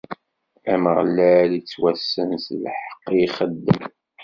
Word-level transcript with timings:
Ameɣlal 0.73 1.49
ittwassen 1.59 2.29
s 2.45 2.47
lḥeqq 2.63 3.05
i 3.13 3.17
ixeddem. 3.25 3.83